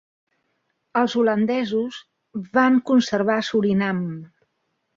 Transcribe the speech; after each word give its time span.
Els 1.01 1.15
holandesos 1.23 1.99
van 2.59 2.81
conservar 2.89 3.39
Surinam. 3.53 4.05